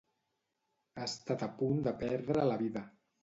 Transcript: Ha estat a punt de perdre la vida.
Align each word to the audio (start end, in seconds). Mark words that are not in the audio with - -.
Ha 0.95 1.03
estat 1.09 1.45
a 1.47 1.51
punt 1.61 1.85
de 1.89 1.95
perdre 2.01 2.47
la 2.53 2.59
vida. 2.65 2.85